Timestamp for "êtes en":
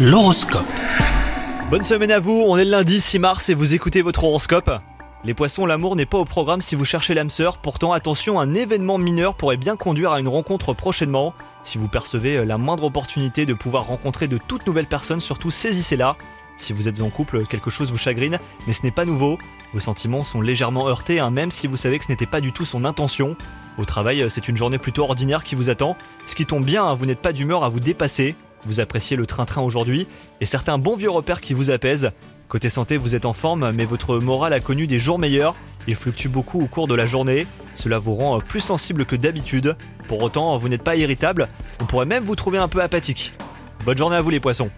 16.88-17.10, 33.14-33.32